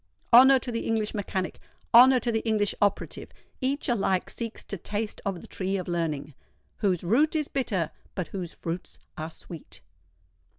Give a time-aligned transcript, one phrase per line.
[0.33, 3.29] Honour to the English mechanic—honour to the English operative:
[3.61, 6.33] each alike seeks to taste of the tree of learning,
[6.77, 9.83] "whose root is bitter, but whose fruits are sweet!"